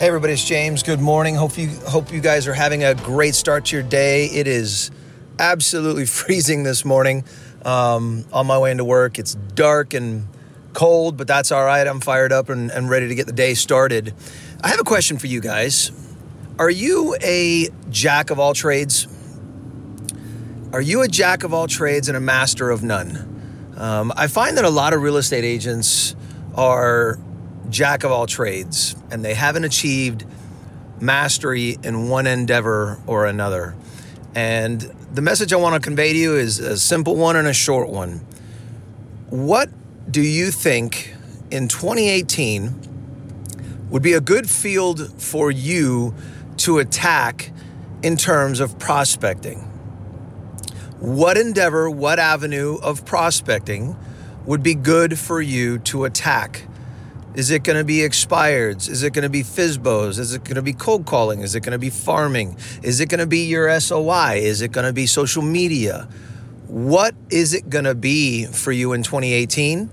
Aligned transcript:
Hey 0.00 0.06
everybody, 0.06 0.32
it's 0.32 0.42
James. 0.42 0.82
Good 0.82 0.98
morning. 0.98 1.34
Hope 1.34 1.58
you 1.58 1.68
hope 1.68 2.10
you 2.10 2.22
guys 2.22 2.48
are 2.48 2.54
having 2.54 2.82
a 2.84 2.94
great 2.94 3.34
start 3.34 3.66
to 3.66 3.76
your 3.76 3.82
day. 3.82 4.28
It 4.28 4.46
is 4.46 4.90
absolutely 5.38 6.06
freezing 6.16 6.62
this 6.62 6.86
morning. 6.86 7.22
Um, 7.66 8.24
on 8.32 8.46
my 8.46 8.56
way 8.56 8.70
into 8.70 8.82
work, 8.82 9.18
it's 9.18 9.34
dark 9.34 9.92
and 9.92 10.26
cold, 10.72 11.18
but 11.18 11.26
that's 11.26 11.52
all 11.52 11.62
right. 11.62 11.86
I'm 11.86 12.00
fired 12.00 12.32
up 12.32 12.48
and, 12.48 12.70
and 12.70 12.88
ready 12.88 13.08
to 13.08 13.14
get 13.14 13.26
the 13.26 13.34
day 13.34 13.52
started. 13.52 14.14
I 14.64 14.68
have 14.68 14.80
a 14.80 14.84
question 14.84 15.18
for 15.18 15.26
you 15.26 15.42
guys. 15.42 15.92
Are 16.58 16.70
you 16.70 17.14
a 17.20 17.68
jack 17.90 18.30
of 18.30 18.40
all 18.40 18.54
trades? 18.54 19.06
Are 20.72 20.80
you 20.80 21.02
a 21.02 21.08
jack 21.08 21.44
of 21.44 21.52
all 21.52 21.66
trades 21.66 22.08
and 22.08 22.16
a 22.16 22.20
master 22.20 22.70
of 22.70 22.82
none? 22.82 23.74
Um, 23.76 24.14
I 24.16 24.28
find 24.28 24.56
that 24.56 24.64
a 24.64 24.70
lot 24.70 24.94
of 24.94 25.02
real 25.02 25.18
estate 25.18 25.44
agents 25.44 26.16
are 26.54 27.18
jack 27.70 28.04
of 28.04 28.10
all 28.10 28.26
trades 28.26 28.96
and 29.10 29.24
they 29.24 29.34
haven't 29.34 29.64
achieved 29.64 30.24
mastery 31.00 31.78
in 31.82 32.08
one 32.08 32.26
endeavor 32.26 33.00
or 33.06 33.26
another. 33.26 33.74
And 34.34 34.80
the 35.12 35.22
message 35.22 35.52
I 35.52 35.56
want 35.56 35.74
to 35.74 35.80
convey 35.80 36.12
to 36.12 36.18
you 36.18 36.36
is 36.36 36.58
a 36.58 36.78
simple 36.78 37.16
one 37.16 37.36
and 37.36 37.48
a 37.48 37.52
short 37.52 37.88
one. 37.88 38.20
What 39.30 39.70
do 40.10 40.22
you 40.22 40.50
think 40.50 41.14
in 41.50 41.68
2018 41.68 43.88
would 43.90 44.02
be 44.02 44.12
a 44.12 44.20
good 44.20 44.48
field 44.48 45.20
for 45.20 45.50
you 45.50 46.14
to 46.58 46.78
attack 46.78 47.50
in 48.02 48.16
terms 48.16 48.60
of 48.60 48.78
prospecting? 48.78 49.58
What 51.00 51.38
endeavor, 51.38 51.90
what 51.90 52.18
avenue 52.18 52.78
of 52.82 53.04
prospecting 53.04 53.96
would 54.46 54.62
be 54.62 54.74
good 54.74 55.18
for 55.18 55.40
you 55.40 55.78
to 55.78 56.04
attack? 56.04 56.66
Is 57.34 57.50
it 57.50 57.62
going 57.62 57.78
to 57.78 57.84
be 57.84 57.98
expireds? 57.98 58.88
Is 58.88 59.04
it 59.04 59.12
going 59.12 59.22
to 59.22 59.28
be 59.28 59.42
FSBOs? 59.42 60.18
Is 60.18 60.34
it 60.34 60.42
going 60.42 60.56
to 60.56 60.62
be 60.62 60.72
cold 60.72 61.06
calling? 61.06 61.40
Is 61.40 61.54
it 61.54 61.60
going 61.60 61.72
to 61.72 61.78
be 61.78 61.90
farming? 61.90 62.56
Is 62.82 62.98
it 62.98 63.08
going 63.08 63.20
to 63.20 63.26
be 63.26 63.46
your 63.46 63.78
SOI? 63.80 64.40
Is 64.42 64.62
it 64.62 64.72
going 64.72 64.86
to 64.86 64.92
be 64.92 65.06
social 65.06 65.42
media? 65.42 66.08
What 66.66 67.14
is 67.30 67.54
it 67.54 67.70
going 67.70 67.84
to 67.84 67.94
be 67.94 68.46
for 68.46 68.72
you 68.72 68.92
in 68.92 69.04
2018? 69.04 69.90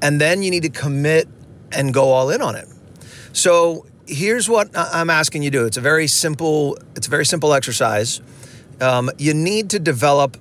And 0.00 0.20
then 0.20 0.42
you 0.42 0.50
need 0.52 0.62
to 0.62 0.70
commit 0.70 1.28
and 1.72 1.92
go 1.92 2.10
all 2.10 2.30
in 2.30 2.40
on 2.40 2.54
it. 2.54 2.68
So 3.32 3.86
here's 4.06 4.48
what 4.48 4.70
I'm 4.74 5.10
asking 5.10 5.42
you 5.42 5.50
to 5.50 5.58
do. 5.58 5.66
It's 5.66 5.76
a 5.76 5.80
very 5.80 6.06
simple. 6.06 6.78
It's 6.94 7.08
a 7.08 7.10
very 7.10 7.26
simple 7.26 7.52
exercise. 7.52 8.20
Um, 8.80 9.10
you 9.18 9.34
need 9.34 9.70
to 9.70 9.80
develop 9.80 10.36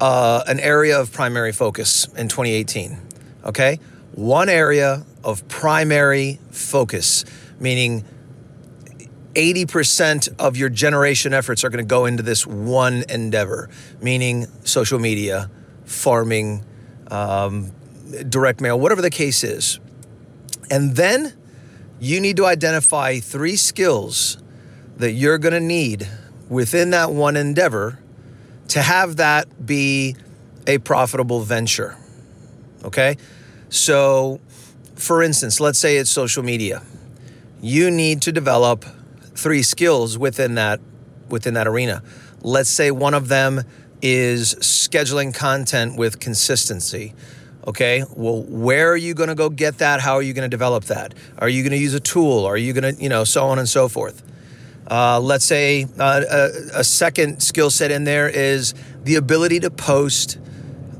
uh, 0.00 0.44
an 0.46 0.60
area 0.60 1.00
of 1.00 1.12
primary 1.12 1.52
focus 1.52 2.06
in 2.16 2.28
2018. 2.28 2.98
Okay, 3.46 3.78
one 4.12 4.48
area 4.48 5.04
of 5.24 5.46
primary 5.48 6.38
focus, 6.50 7.24
meaning 7.58 8.04
80% 9.34 10.34
of 10.38 10.56
your 10.56 10.68
generation 10.68 11.32
efforts 11.34 11.64
are 11.64 11.70
going 11.70 11.84
to 11.84 11.88
go 11.88 12.06
into 12.06 12.22
this 12.22 12.46
one 12.46 13.04
endeavor, 13.08 13.68
meaning 14.00 14.46
social 14.64 14.98
media, 14.98 15.50
farming, 15.84 16.64
um, 17.10 17.72
direct 18.28 18.60
mail, 18.60 18.78
whatever 18.78 19.02
the 19.02 19.10
case 19.10 19.42
is. 19.42 19.80
And 20.70 20.96
then 20.96 21.32
you 22.00 22.20
need 22.20 22.36
to 22.36 22.46
identify 22.46 23.18
three 23.18 23.56
skills 23.56 24.38
that 24.96 25.12
you're 25.12 25.38
going 25.38 25.54
to 25.54 25.60
need 25.60 26.08
within 26.48 26.90
that 26.90 27.10
one 27.10 27.36
endeavor 27.36 27.98
to 28.68 28.80
have 28.80 29.16
that 29.16 29.66
be 29.66 30.16
a 30.66 30.78
profitable 30.78 31.40
venture. 31.40 31.96
Okay? 32.84 33.16
So, 33.68 34.40
for 34.96 35.22
instance, 35.22 35.60
let's 35.60 35.78
say 35.78 35.96
it's 35.96 36.10
social 36.10 36.42
media. 36.42 36.82
You 37.60 37.90
need 37.90 38.22
to 38.22 38.32
develop 38.32 38.84
three 39.34 39.62
skills 39.62 40.18
within 40.18 40.54
that 40.54 40.80
within 41.28 41.54
that 41.54 41.66
arena. 41.66 42.02
Let's 42.42 42.70
say 42.70 42.90
one 42.90 43.14
of 43.14 43.28
them 43.28 43.62
is 44.02 44.54
scheduling 44.56 45.34
content 45.34 45.96
with 45.96 46.20
consistency. 46.20 47.14
Okay, 47.66 48.04
well, 48.14 48.42
where 48.42 48.92
are 48.92 48.96
you 48.96 49.14
going 49.14 49.30
to 49.30 49.34
go 49.34 49.48
get 49.48 49.78
that? 49.78 50.00
How 50.00 50.16
are 50.16 50.22
you 50.22 50.34
going 50.34 50.42
to 50.42 50.54
develop 50.54 50.84
that? 50.84 51.14
Are 51.38 51.48
you 51.48 51.62
going 51.62 51.72
to 51.72 51.78
use 51.78 51.94
a 51.94 52.00
tool? 52.00 52.44
Are 52.44 52.58
you 52.58 52.74
going 52.74 52.94
to, 52.94 53.02
you 53.02 53.08
know, 53.08 53.24
so 53.24 53.46
on 53.46 53.58
and 53.58 53.66
so 53.66 53.88
forth? 53.88 54.22
Uh, 54.86 55.18
let's 55.18 55.46
say 55.46 55.86
uh, 55.98 56.22
a, 56.30 56.80
a 56.80 56.84
second 56.84 57.42
skill 57.42 57.70
set 57.70 57.90
in 57.90 58.04
there 58.04 58.28
is 58.28 58.74
the 59.04 59.14
ability 59.14 59.60
to 59.60 59.70
post 59.70 60.38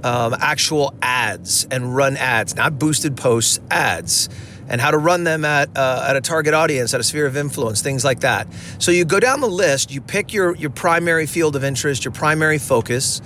um, 0.04 0.34
actual 0.38 0.94
ads 1.00 1.66
and 1.70 1.96
run 1.96 2.16
ads, 2.18 2.54
not 2.54 2.78
boosted 2.78 3.16
posts, 3.16 3.58
ads, 3.70 4.28
and 4.68 4.80
how 4.80 4.90
to 4.90 4.98
run 4.98 5.24
them 5.24 5.44
at 5.44 5.76
uh, 5.76 6.06
at 6.06 6.14
a 6.14 6.20
target 6.20 6.52
audience, 6.52 6.92
at 6.92 7.00
a 7.00 7.02
sphere 7.02 7.26
of 7.26 7.36
influence, 7.36 7.80
things 7.80 8.04
like 8.04 8.20
that. 8.20 8.46
So 8.78 8.90
you 8.90 9.06
go 9.06 9.18
down 9.18 9.40
the 9.40 9.48
list, 9.48 9.90
you 9.90 10.02
pick 10.02 10.32
your 10.32 10.54
your 10.56 10.70
primary 10.70 11.26
field 11.26 11.56
of 11.56 11.64
interest, 11.64 12.04
your 12.04 12.12
primary 12.12 12.58
focus 12.58 13.22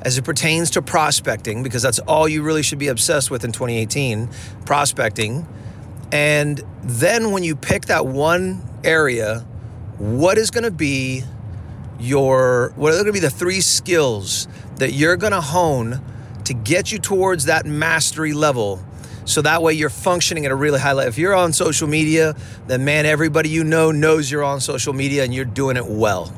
as 0.00 0.18
it 0.18 0.24
pertains 0.24 0.70
to 0.70 0.82
prospecting, 0.82 1.62
because 1.62 1.82
that's 1.82 2.00
all 2.00 2.26
you 2.26 2.42
really 2.42 2.62
should 2.62 2.78
be 2.78 2.88
obsessed 2.88 3.30
with 3.30 3.44
in 3.44 3.52
2018, 3.52 4.28
prospecting. 4.64 5.46
And 6.10 6.60
then 6.82 7.30
when 7.30 7.44
you 7.44 7.54
pick 7.54 7.84
that 7.84 8.06
one 8.06 8.62
area, 8.82 9.40
what 9.98 10.38
is 10.38 10.50
going 10.50 10.64
to 10.64 10.72
be 10.72 11.22
your 12.00 12.72
what 12.74 12.92
are 12.92 12.96
going 12.96 13.06
to 13.06 13.12
be 13.12 13.20
the 13.20 13.30
three 13.30 13.60
skills 13.60 14.48
that 14.76 14.92
you're 14.92 15.16
going 15.16 15.32
to 15.32 15.40
hone 15.40 16.00
to 16.46 16.54
get 16.54 16.92
you 16.92 16.98
towards 16.98 17.46
that 17.46 17.66
mastery 17.66 18.32
level 18.32 18.84
so 19.24 19.42
that 19.42 19.62
way 19.62 19.72
you're 19.72 19.90
functioning 19.90 20.46
at 20.46 20.52
a 20.52 20.54
really 20.54 20.80
high 20.80 20.92
level. 20.92 21.08
If 21.08 21.18
you're 21.18 21.34
on 21.34 21.52
social 21.52 21.88
media, 21.88 22.34
then 22.66 22.84
man, 22.84 23.06
everybody 23.06 23.48
you 23.48 23.64
know 23.64 23.90
knows 23.90 24.30
you're 24.30 24.42
on 24.42 24.60
social 24.60 24.92
media 24.92 25.24
and 25.24 25.32
you're 25.32 25.44
doing 25.44 25.76
it 25.76 25.86
well. 25.86 26.32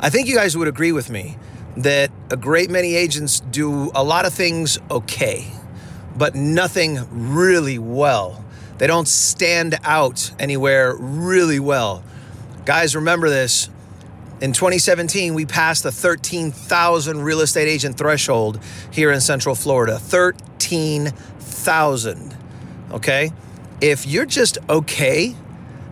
I 0.00 0.10
think 0.10 0.26
you 0.26 0.34
guys 0.34 0.56
would 0.56 0.68
agree 0.68 0.92
with 0.92 1.10
me 1.10 1.36
that 1.76 2.10
a 2.30 2.36
great 2.36 2.70
many 2.70 2.94
agents 2.94 3.40
do 3.40 3.90
a 3.94 4.02
lot 4.02 4.26
of 4.26 4.34
things 4.34 4.78
okay, 4.90 5.46
but 6.16 6.34
nothing 6.34 6.98
really 7.10 7.78
well. 7.78 8.44
They 8.78 8.88
don't 8.88 9.06
stand 9.06 9.78
out 9.84 10.32
anywhere 10.40 10.96
really 10.96 11.60
well. 11.60 12.02
Guys, 12.64 12.96
remember 12.96 13.30
this 13.30 13.68
in 14.42 14.52
2017, 14.52 15.32
we 15.34 15.46
passed 15.46 15.84
the 15.84 15.92
13,000 15.92 17.22
real 17.22 17.42
estate 17.42 17.68
agent 17.68 17.96
threshold 17.96 18.58
here 18.90 19.12
in 19.12 19.20
Central 19.20 19.54
Florida. 19.54 20.00
13,000. 20.00 22.36
Okay? 22.90 23.30
If 23.80 24.04
you're 24.04 24.26
just 24.26 24.58
okay 24.68 25.36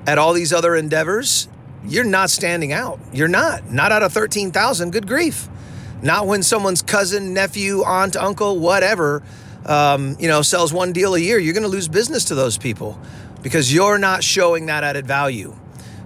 at 0.05 0.19
all 0.19 0.33
these 0.33 0.53
other 0.53 0.75
endeavors, 0.75 1.47
you're 1.87 2.03
not 2.03 2.28
standing 2.28 2.72
out. 2.72 2.99
You're 3.12 3.28
not. 3.28 3.71
Not 3.71 3.93
out 3.93 4.03
of 4.03 4.12
13,000. 4.12 4.91
Good 4.91 5.06
grief. 5.06 5.49
Not 6.03 6.27
when 6.27 6.43
someone's 6.43 6.83
cousin, 6.83 7.33
nephew, 7.33 7.84
aunt, 7.84 8.16
uncle, 8.16 8.59
whatever, 8.59 9.22
um, 9.65 10.16
you 10.19 10.27
know, 10.27 10.43
sells 10.43 10.72
one 10.72 10.93
deal 10.93 11.15
a 11.15 11.21
year. 11.21 11.39
You're 11.39 11.55
going 11.55 11.62
to 11.62 11.69
lose 11.69 11.87
business 11.87 12.25
to 12.25 12.34
those 12.34 12.59
people 12.59 13.00
because 13.43 13.72
you're 13.72 13.99
not 13.99 14.25
showing 14.25 14.66
that 14.66 14.83
added 14.83 15.06
value. 15.06 15.55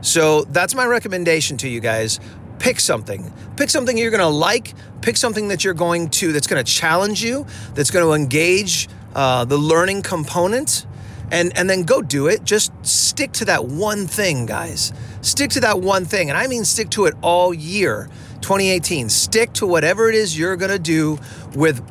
So 0.04 0.42
that's 0.44 0.74
my 0.74 0.84
recommendation 0.84 1.56
to 1.58 1.68
you 1.68 1.80
guys. 1.80 2.20
Pick 2.58 2.78
something. 2.78 3.32
Pick 3.56 3.70
something 3.70 3.96
you're 3.96 4.10
going 4.10 4.20
to 4.20 4.26
like. 4.26 4.74
Pick 5.00 5.16
something 5.16 5.48
that 5.48 5.64
you're 5.64 5.74
going 5.74 6.10
to 6.10 6.30
that's 6.30 6.46
going 6.46 6.62
to 6.62 6.70
challenge 6.70 7.24
you. 7.24 7.46
That's 7.74 7.90
going 7.90 8.04
to 8.04 8.12
engage 8.12 8.88
uh, 9.14 9.46
the 9.46 9.56
learning 9.56 10.02
component, 10.02 10.86
and 11.32 11.56
and 11.56 11.70
then 11.70 11.84
go 11.84 12.02
do 12.02 12.26
it. 12.26 12.44
Just 12.44 12.72
stick 12.84 13.32
to 13.32 13.46
that 13.46 13.64
one 13.64 14.06
thing, 14.06 14.44
guys. 14.44 14.92
Stick 15.22 15.50
to 15.52 15.60
that 15.60 15.80
one 15.80 16.04
thing, 16.04 16.28
and 16.28 16.38
I 16.38 16.48
mean 16.48 16.64
stick 16.64 16.90
to 16.90 17.06
it 17.06 17.14
all 17.22 17.54
year. 17.54 18.08
2018. 18.42 19.08
Stick 19.08 19.54
to 19.54 19.66
whatever 19.66 20.10
it 20.10 20.14
is 20.14 20.38
you're 20.38 20.56
going 20.56 20.70
to 20.70 20.78
do 20.78 21.18
with 21.54 21.82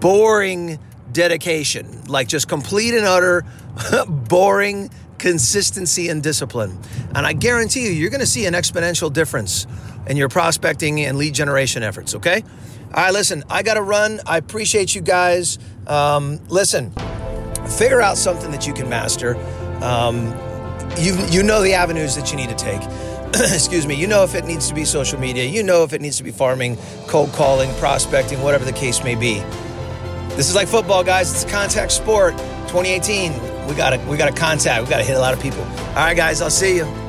boring 0.00 0.78
dedication, 1.10 2.04
like 2.06 2.28
just 2.28 2.48
complete 2.48 2.94
and 2.94 3.04
utter 3.04 3.44
boring 4.08 4.90
consistency 5.22 6.08
and 6.08 6.20
discipline. 6.20 6.76
And 7.14 7.24
I 7.24 7.32
guarantee 7.32 7.86
you, 7.86 7.92
you're 7.92 8.10
going 8.10 8.20
to 8.20 8.26
see 8.26 8.44
an 8.46 8.54
exponential 8.54 9.10
difference 9.10 9.68
in 10.08 10.16
your 10.16 10.28
prospecting 10.28 11.00
and 11.00 11.16
lead 11.16 11.32
generation 11.32 11.84
efforts, 11.84 12.16
okay? 12.16 12.42
All 12.92 13.04
right, 13.04 13.12
listen, 13.12 13.44
I 13.48 13.62
got 13.62 13.74
to 13.74 13.82
run. 13.82 14.20
I 14.26 14.36
appreciate 14.36 14.96
you 14.96 15.00
guys. 15.00 15.60
Um, 15.86 16.40
listen, 16.48 16.90
figure 17.78 18.02
out 18.02 18.16
something 18.16 18.50
that 18.50 18.66
you 18.66 18.74
can 18.74 18.88
master. 18.88 19.36
Um, 19.80 20.26
you, 20.98 21.16
you 21.30 21.44
know 21.44 21.62
the 21.62 21.74
avenues 21.74 22.16
that 22.16 22.32
you 22.32 22.36
need 22.36 22.48
to 22.48 22.56
take. 22.56 22.82
Excuse 23.34 23.86
me. 23.86 23.94
You 23.94 24.08
know 24.08 24.24
if 24.24 24.34
it 24.34 24.44
needs 24.44 24.68
to 24.70 24.74
be 24.74 24.84
social 24.84 25.20
media. 25.20 25.44
You 25.44 25.62
know 25.62 25.84
if 25.84 25.92
it 25.92 26.00
needs 26.00 26.16
to 26.16 26.24
be 26.24 26.32
farming, 26.32 26.76
cold 27.06 27.30
calling, 27.30 27.72
prospecting, 27.76 28.42
whatever 28.42 28.64
the 28.64 28.72
case 28.72 29.04
may 29.04 29.14
be. 29.14 29.34
This 30.34 30.48
is 30.48 30.56
like 30.56 30.66
football, 30.66 31.04
guys. 31.04 31.30
It's 31.32 31.44
a 31.44 31.48
contact 31.48 31.92
sport. 31.92 32.36
2018 32.66 33.51
we 33.68 33.74
gotta 33.74 33.98
we 34.08 34.16
gotta 34.16 34.34
contact. 34.34 34.82
We 34.84 34.90
gotta 34.90 35.04
hit 35.04 35.16
a 35.16 35.20
lot 35.20 35.34
of 35.34 35.40
people. 35.40 35.62
All 35.62 35.94
right, 35.96 36.16
guys. 36.16 36.40
I'll 36.42 36.50
see 36.50 36.76
you. 36.76 37.01